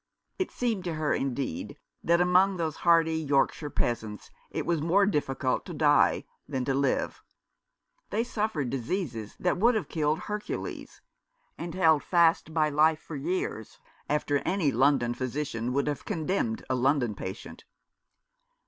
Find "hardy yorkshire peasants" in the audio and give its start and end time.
2.77-4.31